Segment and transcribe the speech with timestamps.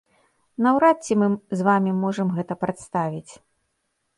[0.65, 1.27] Наўрад ці мы
[1.59, 3.33] з вамі можам гэта прадставіць.